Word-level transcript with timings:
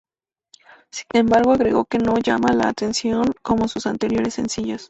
Sin 0.89 1.05
embargo, 1.13 1.51
agregó 1.53 1.85
que 1.85 1.99
no 1.99 2.17
llama 2.17 2.53
la 2.53 2.69
atención 2.69 3.35
como 3.43 3.67
sus 3.67 3.85
anteriores 3.85 4.33
sencillos. 4.33 4.79